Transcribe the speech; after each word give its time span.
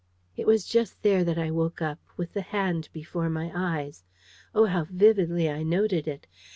It 0.35 0.47
was 0.47 0.65
just 0.65 1.03
there 1.03 1.23
that 1.23 1.37
I 1.37 1.51
woke 1.51 1.79
up 1.79 1.99
with 2.17 2.33
the 2.33 2.41
hand 2.41 2.89
before 2.91 3.29
my 3.29 3.51
eyes. 3.53 4.03
Oh, 4.55 4.65
how 4.65 4.85
vividly 4.85 5.47
I 5.47 5.61
noted 5.61 6.07
it! 6.07 6.25